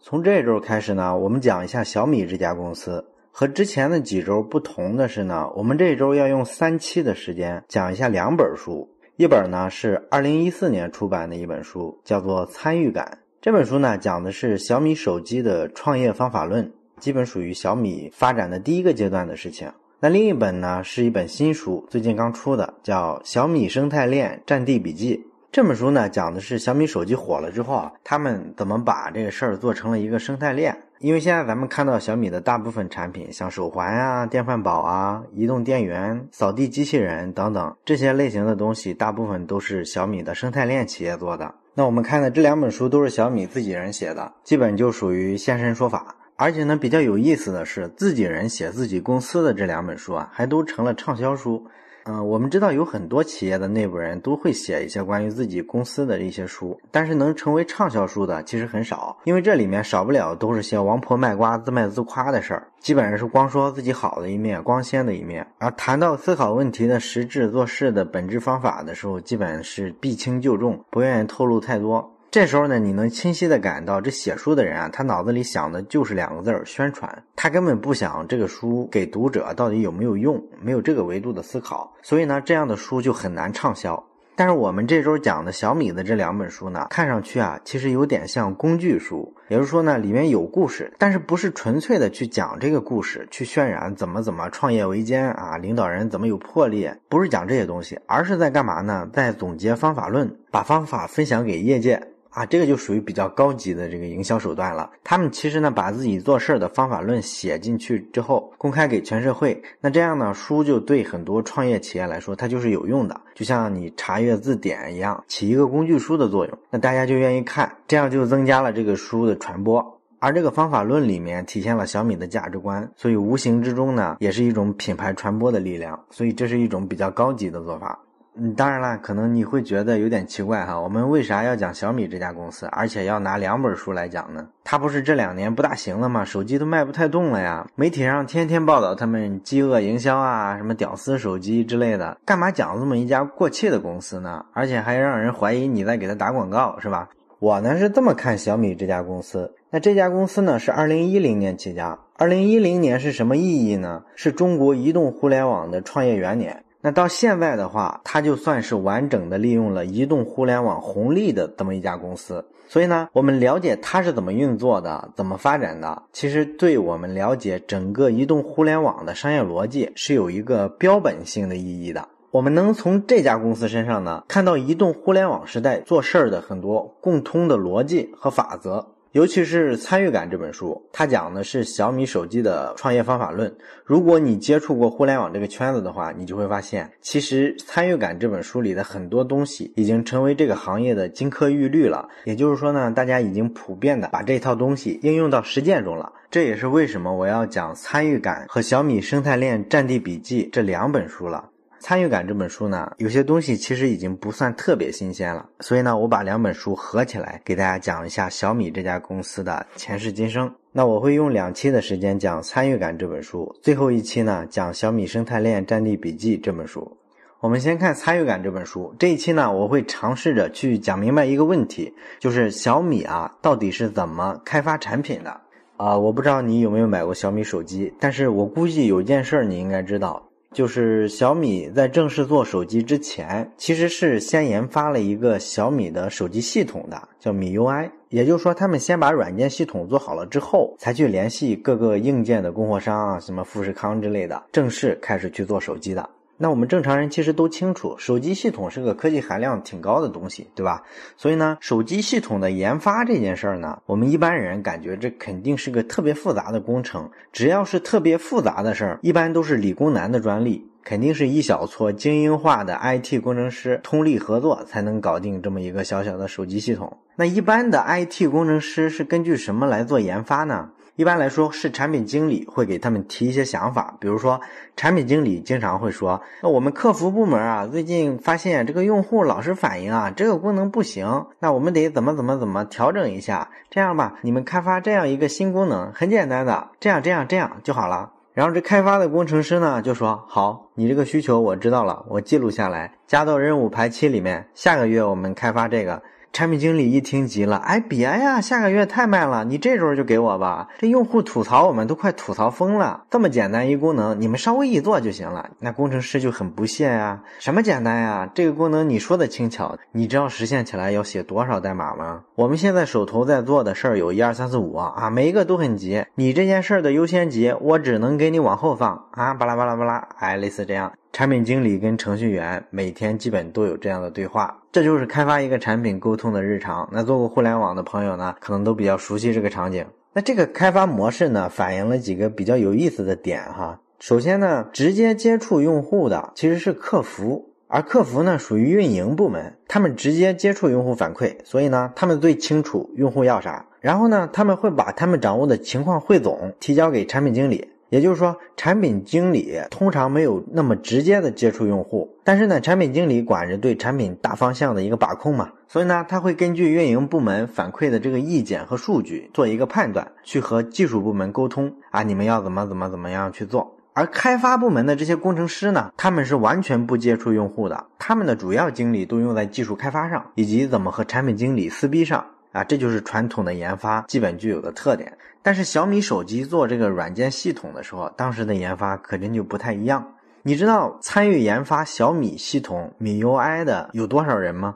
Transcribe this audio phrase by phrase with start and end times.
[0.00, 3.04] 从这周开始呢，我们讲一下小米这家公司。
[3.30, 8.88] 和之前的几周不同的是呢，我们这周要用三期的时间讲一下两本书。
[9.16, 13.18] 一本呢是二零一四年出版的一本书，叫做《参与感》。
[13.40, 19.70] 这本书呢讲的是小米手机的创业方法论，基本属于小米发展的第一个阶段的事情。
[20.00, 25.16] 那另一本呢是一本新书，最近刚出的，叫《小米生态链战地笔记》。
[25.56, 30.76] 这本书呢讲的是小米手机火了之后啊，他们怎么把这个事儿做成了一个生态链。
[30.98, 41.54] 因为现在咱们看到小米的大部分产品，像手环啊、电饭煲啊、移动电源、扫地机器人等等这些类型的东西，大部分都是小米的生态链企业做的。
[41.72, 46.14] 那我们看的这两本书都是小米自己人写的，基本就属于现身说法。
[46.36, 51.66] 而且呢，比较有意思的是，自己人写自己公司的这两本书啊，还都成了畅销书。
[52.08, 65.44] 嗯，我们知道有很多企业的内部人都会写一些关于自己公司的一些书，但是能成为畅销书的其实很少，因为这里面少不了都是些王婆卖瓜、自卖自夸的事儿，基本上是光说自己好的一面、光鲜的一面。
[65.58, 72.15] 而谈到思考问题的实质、做事的本质方法的时候，基本是避轻就重，不愿意透露太多。
[72.36, 77.10] 这时候呢，你能清晰的感到，这写书的人啊，他脑子里想的就是两个字儿——宣传。
[77.34, 81.90] 他根本不想这个书给读者到底有没有用，没有这个维度的思考。
[82.02, 84.04] 所以呢，这样的书就很难畅销。
[84.34, 99.08] 但是我们这周讲的小米的这两本书呢，看上去啊，其实有点像工具书，也就是说呢，里面有故事，但是不是纯粹的去讲这个故事，去渲染怎么怎么创业维艰啊，领导人怎么有魄力，不是讲这些东西，而是在干嘛呢？
[99.10, 102.08] 在总结方法论，把方法分享给业界。
[102.30, 104.90] 啊，这个就属于比较高级的这个营销手段了。
[105.02, 109.62] 他们其实呢，把自己做事儿的方法论写进去之后，公开给全社会。
[109.80, 116.58] 那这样呢，书就对很多创业企业来说，它就是有用的，就像你查阅字典一样，起一个工具书的作用。
[116.70, 119.94] 那大家就愿意看，这样就增加了这个书的传播。
[120.18, 126.02] 而这个方法论里面体现了小米的价值观，所以无形之中呢，也是一种品牌传播的力量。
[126.10, 127.98] 所以这是一种比较高级的做法。
[128.38, 134.46] 嗯，当然了，可能你会觉得有点奇怪哈，我们为啥要讲小米这家公司，而且要拿两本书来讲呢？
[134.62, 136.22] 它不是这两年不大行了吗？
[136.22, 144.44] 手机都卖不太动了呀，媒体上天天报道他们饥饿营销啊，什么屌丝手机之类的，干嘛讲这么一家过气的公司呢？
[144.52, 147.08] 而且还让人怀疑你在给他打广告，是吧？
[147.38, 154.02] 我呢是这么看小米这家公司，那这家公司呢是二零一零年起家，二零一零年是什么意义呢？
[154.14, 156.64] 是中国移动互联网的创业元年。
[156.86, 162.44] 那到现在的话，它就算是完整的利用了移动互联网红利的这么一家公司。
[162.68, 172.06] 所以呢，我们了解它是怎么运作的，怎么发展的，其实对我们了解整个移动互联网的商业逻辑是有一个标本性的意义的。
[172.30, 178.86] 我们能从这家公司身上呢，看到移动互联网时代做事儿的很多共通的逻辑和法则。
[179.16, 183.50] 尤其是《参与感》这本书，它讲的是小米手机的创业方法论。
[183.82, 192.06] 如果你接触过互联网这个圈子的话，你就会发现，其实《参与感》这本书里的很多东西已经成为这个行业的金科玉律了。
[192.26, 196.12] 也就是说呢，大家已经普遍的把这套东西应用到实践中了。
[196.30, 201.48] 这也是为什么我要讲《参与感》和《小米生态链战地笔记》这两本书了。
[201.88, 210.52] 参与感这本书呢，有些东西其实已经不算特别新鲜了，所以呢，我把两本书合起来给大家讲一下小米这家公司的前世今生。
[210.72, 216.96] 那我会用两期的时间讲参与感这本书，最后一期呢讲小米生态链战地笔记这本书。
[217.38, 225.40] 我们先看参与感这本书，这一期呢，我会尝试着去讲明白一个问题，就是小米啊到底是怎么开发产品的
[225.76, 225.96] 啊？
[225.96, 230.25] 我不知道你有没有买过小米手机，但是我估计有件事儿你应该知道。
[230.56, 237.90] 就是小米在正式做手机之前，其实是先研发了一个小米的手机系统的，叫米 UI。
[238.08, 246.08] 也就是说，他们先把软件系统做好了之后，才去联系各个硬件的供货商啊，什么富士康之类的，正式开始去做手机的。
[246.38, 250.82] 那我们正常人其实都清楚，手机系统是个科技含量挺高的东西，对吧？
[251.16, 257.10] 所以呢，手机系统的研发这件事儿呢，我们一般人感觉这肯定是个特别复杂的工程。
[257.32, 266.98] 只要是特别复杂的事儿，一般都是理工男的专利，肯定是一小撮精英化的 IT 工程师通力合作才能搞定这么一个小小的手机系统。
[267.16, 270.70] 那一般的 IT 工程师是根据什么来做研发呢？
[270.96, 274.40] 一般来说，是产品经理会给他们提一些想法，比如说，
[274.76, 283.50] 产品经理经常会说：“那我们客服部门啊，最近发现这个用户老是反映啊，这个功能不行，那我们得怎么怎么怎么调整一下。
[283.68, 296.02] 这样吧，你们开发这样一个新功能，很简单的，这样这样这样就好了。”然后这开发的工程师呢就说：“好，你这个需求我知道了，我记录下来，加到任务排期里面，下个月我们开发这个。”
[296.36, 300.68] 产品经理一听急了，哎，别呀，下个月太慢了，你这周就给我吧。
[300.76, 305.48] 这用户吐槽我们都快吐槽疯了，这么简单一功能，你们稍微一做就行了。
[305.60, 308.30] 那工程师就很不屑呀，什么简单呀？
[308.34, 312.24] 这个功能你说的轻巧，你知道实现起来要写多少代码吗？
[312.34, 320.92] 我们现在手头在做的事儿有一二三四五啊，每一个都很急，你这件事儿的优先级我只能给你往后放啊，巴拉巴拉巴拉，哎，类似这样。
[321.16, 326.86] 产品经理跟程序员每天基本都有这样的对话，这就是开发一个产品沟通的日常。
[326.92, 329.86] 那做过互联网的朋友呢，可能都比较熟悉这个场景。
[330.12, 333.80] 那这个开发模式呢，反映了几个比较有意思的点哈。
[333.98, 343.64] 首先呢，直接接触用户的其实是客服，而客服呢属于运营部门，他们直接接触用户反馈，所以呢，他们最清楚用户要啥。
[343.80, 347.70] 然后呢，他们会把他们掌握的情况汇总，提交给产品经理。
[347.88, 363.76] 也就是说，产品经理通常没有那么直接的接触用户，但是呢，产品经理管着对产品大方向的一个把控嘛，所以呢，他会根据运营部门反馈的这个意见和数据做一个判断，去和技术部门沟通啊，你们要怎么怎么怎么样去做。
[363.92, 372.26] 而开发部门的这些工程师呢，他们是完全不接触用户的，他们的主要精力都用在技术开发上，以及怎么和产品经理撕逼上。
[372.52, 375.12] 啊，这就是传统的研发基本具有的特点。
[375.46, 380.14] 但是小米手机做这个软件系统的时候，当时的研发肯定就不太一样。
[380.42, 384.74] 你知道参与研发小米系统米 UI 的有多少人吗？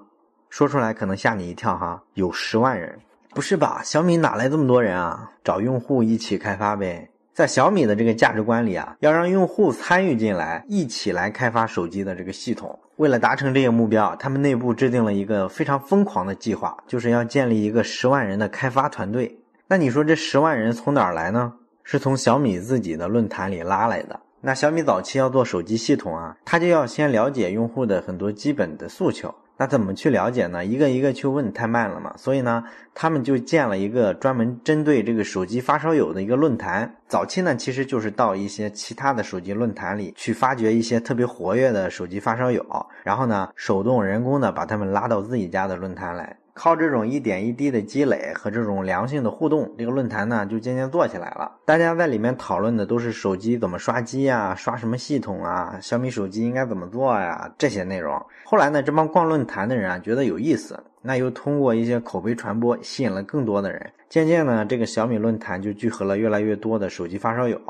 [0.49, 3.01] 说出来可能吓你一跳哈，有十万人。
[3.31, 3.81] 不是吧？
[3.83, 5.33] 小米哪来这么多人啊？
[5.43, 7.11] 找用户一起开发呗。
[7.35, 12.79] 在小米的这个价值观里啊，要让用户参与进来，一起来开发手机的这个系统。
[12.95, 19.37] 为了达成这个目标，他们内部制定了一个非常疯狂的计划，就是要建立一个十万人的开发团队。
[19.71, 21.53] 那你说这十万人从哪儿来呢？
[21.85, 24.19] 是从小米自己的论坛里拉来的。
[24.41, 29.33] 那小米早期要做手机系统啊，他就要先了解用户的很多基本的诉求。
[29.57, 30.65] 那怎么去了解呢？
[30.65, 32.65] 一个一个去问太慢了嘛，所以呢，
[32.97, 36.97] 他们就建了一个专门针对这个手机发烧友的一个论坛。
[37.07, 42.65] 早期呢，其实就是到一些其他的手机论坛里去发掘一些特别活跃的手机发烧友，
[43.05, 46.37] 然后呢，手动人工的把他们拉到自己家的论坛来。
[46.55, 51.51] 靠这种一点一滴的积累和这种良性的互动，这个论坛呢就渐渐做起来了。
[51.65, 58.21] 大家在里面讨论的都是手机怎么刷机呀，刷什么系统啊，小米手机应该怎么做呀这些内容。
[58.45, 63.91] 后来呢，这帮逛论坛的人啊觉得有意思，那又通过一些口碑传播，吸引了更多的人。
[64.09, 67.61] 渐渐呢，这个小米论坛就聚合了越来越多的手机发烧友。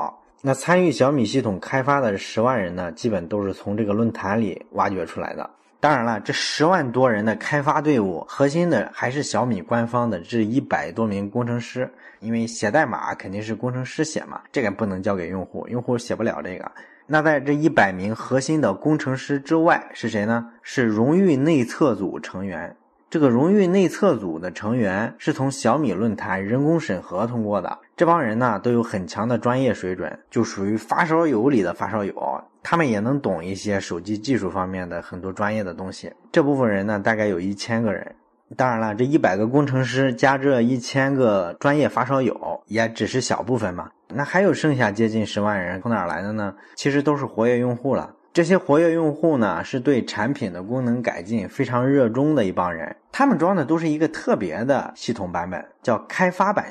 [0.41, 5.47] 那参与小米系统开发的十万人呢，基本都是从这个论坛里挖掘出来的。
[5.81, 11.91] 当然了，这十万多人的开发队伍，核心的还是小米官方的这一百多名工程师。
[12.19, 16.71] 因为写代码肯定是工程师写嘛，这个不能交给用户，用户写不了这个。
[17.07, 20.47] 那在这一百名核心的工程师之外，是谁呢？
[20.61, 22.75] 是荣誉内测组成员。
[23.11, 27.77] 这个荣誉内测组的成员是从小米论坛人工审核通过的。
[27.97, 32.41] 这帮人呢，都有很强的专业水准，就属于发烧友里的发烧友。
[32.63, 36.13] 他们也能懂一些手机技术方面的很多专业的东西。
[36.31, 38.15] 这部分人呢，大概有一千个人。
[38.55, 43.91] 当然了，这一百个工程师加这一千个专业发烧友，也只是小部分嘛。
[44.07, 46.55] 那还有剩下接近十万人，从哪儿来的呢？
[46.75, 48.13] 其实都是活跃用户了。
[48.33, 52.95] 这些活跃用户呢，是对产品的功能改进非常热衷的一帮人。
[53.11, 56.67] 他们装的都是一个特别的系统版本，叫开发版。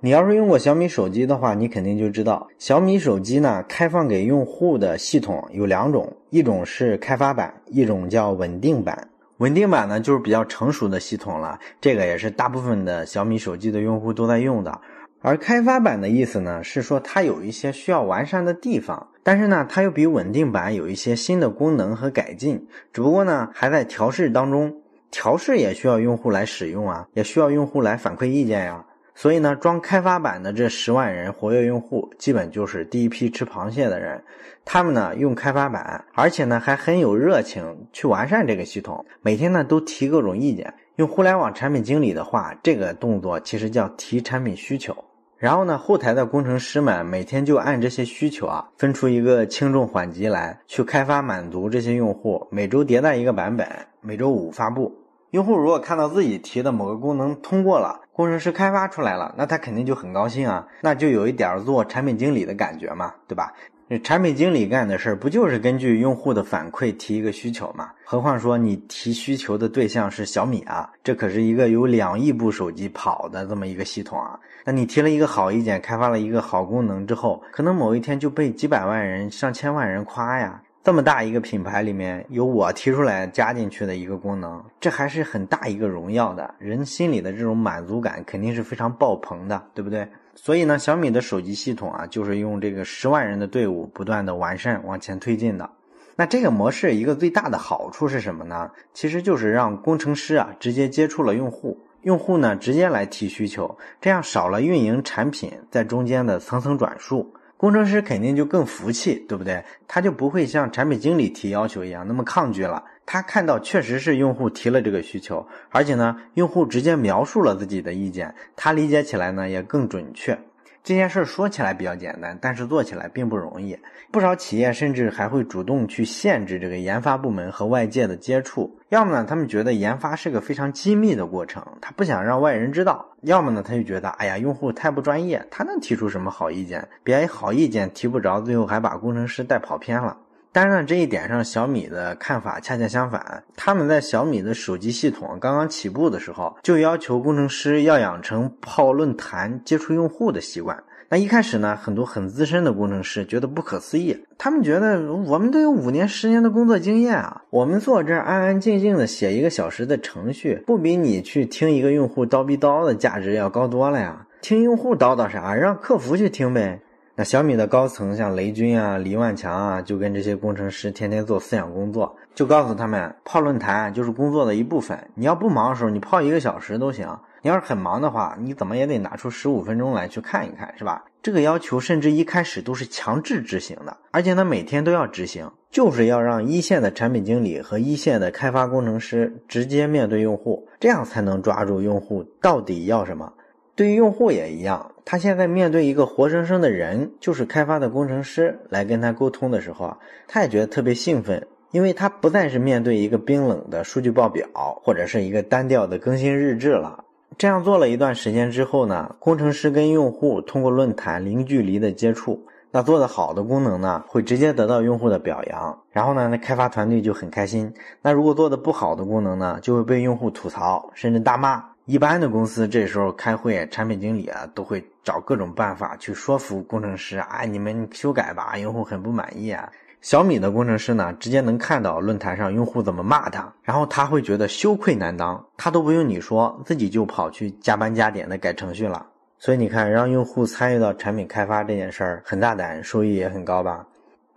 [0.00, 9.08] 你要是用过小米手机的话，你肯定就知道，小米手机呢开放给用户的系统有两种，一种是开发版，一种叫稳定版。
[9.36, 14.80] 稳定版呢就是比较成熟的系统了，这个也是大部分的小米手机的用户都在用的。
[15.22, 28.84] 而开发版的意思呢是说它有一些需要完善的地方，但是呢它又比稳定版有一些新的功能和改进，只不过呢还在调试当中，调试也需要用户来使用啊，也需要用户来反馈意见呀。
[29.14, 34.24] 所以呢，装开发版的这十万人活跃用户，基本就是第一批吃螃蟹的人。
[34.64, 40.72] 他们呢用开发版，而且呢还很有热情去完善这个系统，每天呢都提各种意见。
[40.96, 44.96] 用互联网产品经理的话，这个动作其实叫提产品需求。
[45.42, 52.46] 然后呢，后台的工程师们每天就按这些需求啊，分出一个轻重缓急来去开发满足这些用户。
[52.52, 53.66] 每周迭代一个版本，
[54.00, 54.94] 每周五发布。
[55.32, 63.52] 用户如果看到自己提的某个功能通过了，工程师开发出来了，那他肯定就很高兴啊，那就有一点做产品经理的感觉嘛，对吧？
[63.88, 67.90] 这产品经理干的事儿不就是根据用户的反馈提一个需求嘛？
[68.04, 74.38] 何况说你提需求的对象是小米啊，这可是一个有两亿部手机跑的这么一个系统啊。
[74.64, 80.62] 那你提了一个好意见，开发了一个好功能之后，可能某一天就被几百万人、上千万人夸呀。
[80.84, 90.08] 这么大一个品牌里面有我提出来加进去的一个功能，这还是很大一个荣耀的，人心里的这种满足感肯定是非常爆棚的，对不对？
[90.34, 95.70] 所以呢，小米的手机系统啊，就是用这个十万人的队伍不断的完善往前推进的。
[96.16, 98.70] 那这个模式一个最大的好处是什么呢？
[98.92, 109.62] 其实就是让工程师啊直接接触了用户，用户呢直接来提需求，这样少了运营产品在中间的层层转述，工程师肯定就更服气，对不对？
[109.86, 112.82] 他就不会像产品经理提要求一样那么抗拒了。
[113.06, 120.36] 他看到确实是用户提了这个需求，而且呢，用户直接描述了自己的意见，他理解起来呢也更准确。
[120.84, 123.78] 这件事说起来比较简单，但是做起来并不容易。
[124.10, 128.76] 不少企业甚至还会主动去限制这个研发部门和外界的接触。
[128.88, 136.88] 要么呢，他们觉得研发是个非常机密的过程，他不想让外人知道；要么呢，他就觉得，哎呀，用户太不专业，他能提出什么好意见？
[137.04, 140.16] 别好意见提不着，最后还把工程师带跑偏了。
[140.52, 143.42] 但是呢，这一点上，小米的看法恰恰相反。
[143.56, 150.78] 他们在小米的手机系统刚刚起步的时候，就要求工程师要养成泡论坛接触用户的习惯。
[151.08, 164.26] 那一开始呢，很多很资深的工程师觉得不可思议，他们觉得我们都有五年、十年的工作经验啊，我们坐这儿安安静静的写一个小时的程序，不比你去听一个用户叨逼叨的价值要高多了呀？
[164.40, 165.54] 听用户叨叨啥？
[165.54, 166.80] 让客服去听呗。
[167.14, 174.98] 那小米的高层像雷军啊、李万强啊，就跟这些工程师天天做思想工作，就告诉他们泡论坛就是工作的一部分。
[175.14, 177.06] 你要不忙的时候，你泡一个小时都行；
[177.42, 181.04] 你要是很忙的话，你怎么也得拿出十五分钟来去看一看，是吧？
[181.22, 193.34] 这个要求甚至一开始都是强制执行的，而且呢每天都要执行，就是要让一线的产品经理和一线的开发工程师直接面对用户，这样才能抓住用户到底要什么。
[193.74, 199.98] 对于用户也一样，他现在面对一个活生生的人，就是开发的工程师来跟他沟通的时候啊，
[200.28, 204.46] 他也觉得特别兴奋，因为他不再是面对一个冰冷的数据报表
[204.82, 207.04] 或者是一个单调的更新日志了。
[207.38, 217.72] 这样做了一段时间之后呢，工程师跟用户通过论坛零距离的接触，那做的好的功能呢，会直接得到用户的表扬，然后呢，那开发团队就很开心。
[218.02, 221.71] 那如果做的不好的功能呢，就会被用户吐槽，甚至大骂。
[221.84, 229.68] 一般的公司这时候开会，产品经理啊都会找各种办法去说服工程师啊，你们修改吧，用户很不满意啊。
[230.00, 239.04] 小米的工程师呢，直接能看到论坛上用户怎么骂他，然后他会觉得羞愧难当，他都不用你说，自己就跑去加班加点的改程序了。
[239.38, 243.84] 所以你看，让用户参与到产品开发这件事儿很大胆，收益也很高吧。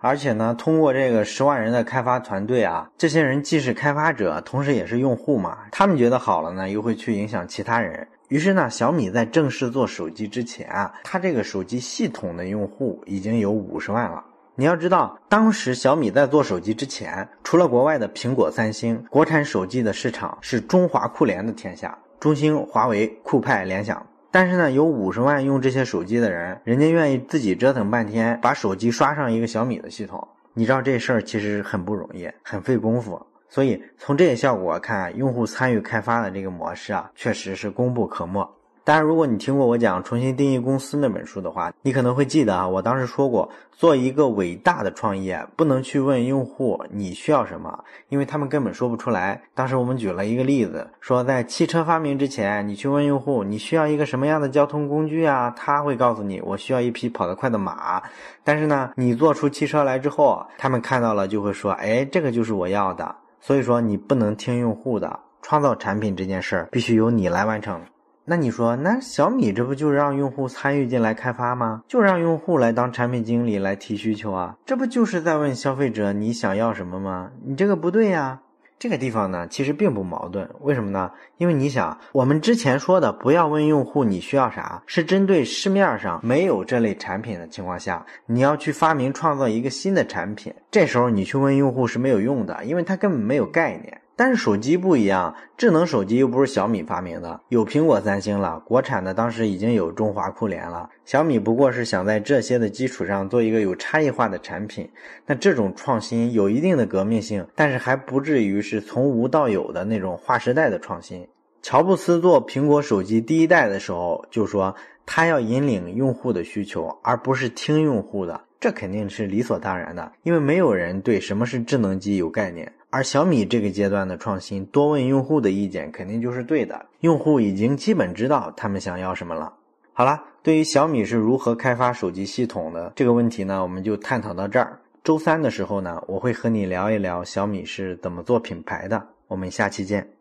[0.05, 5.57] 而且呢，通过这个十万人的开发团队啊，这些人既是开发者，同时也是用户嘛。
[5.71, 8.07] 他们觉得好了呢，又会去影响其他人。
[8.27, 14.23] 于是呢，小米在正式做手机之前啊，它这个手机系统的用户已经有五十万了。
[14.53, 24.05] 你要知道，当时小米在做手机之前，除了国外的苹果、三星，国产手机的市场是中华酷联的天下，中兴、华为、酷派、联想。
[24.35, 30.27] 但是呢，有五十万用这些手机的人，人家愿意自己折腾半天，把手机刷上一个小米的系统。
[30.53, 33.25] 你知道这事儿其实很不容易，很费功夫。
[33.47, 38.45] 所以从这些效果看，用户参与开发的这个模式啊，确实是功不可没。
[38.85, 49.41] 当然，如果你听过我讲《重新定义公司》那本书的话，你可能会记得啊，我当时说过，做一个伟大的创业，不能去问用户你需要什么，因为他们根本说不出来。
[49.55, 57.99] 当时我们举了一个例子，说在汽车发明之前，你去问用户你需要一个什么样的交通工具啊，他会告诉你我需要一匹跑得快的马。
[58.43, 63.15] 但是呢，你做出汽车来之后，他们看到了就会说，哎，这个就是我要的。
[63.41, 67.81] 所以说，你不能听用户的，创造产品这件事儿必须由你来完成。
[68.27, 71.83] 那你说，那小米这不就让用户参与进来开发吗？
[71.87, 74.57] 就让用户来当产品经理来提需求啊？
[74.65, 77.29] 这不就是在问消费者你想要什么吗？
[77.45, 78.41] 你这个不对呀。
[78.77, 80.49] 这个地方呢，其实并不矛盾。
[80.59, 81.09] 为什么呢？
[81.37, 94.01] 因为你想，我们之前说的不要问用户你需要啥，是针对市面上没有这类产品的情况下，你要去发明创造一个新的产品，这时候你去问用户是没有用的，因为他根本没有概念。
[94.15, 100.89] 但是手机不一样，智能手机又不是小米发明的，有苹果、三星了，国产的当时已经有中华酷联了。
[101.03, 104.89] 小米不过是想在这些的基础上做一个有差异化的产品，
[105.25, 111.27] 那这种创新有一定的革命性，但是还不至于是从无到有的那种划时代的创新。
[111.61, 122.71] 乔布斯做苹果手机第一代的时候就说，他要引领用户的需求，而不是听用户的，这肯定是理所当然的，因为没有人对什么是智能机有概念。
[122.95, 126.85] 而小米这个阶段的创新，多问用户的意见肯定就是对的。
[127.01, 129.51] 用户已经基本知道他们想要什么了。
[129.91, 134.79] 好了，对于小米是如何开发手机系统的这个问题呢，我们就探讨到这儿。
[135.03, 139.05] 周三的时候呢，我会和你聊一聊小米是怎么做品牌的。
[139.27, 140.14] 我们下期见。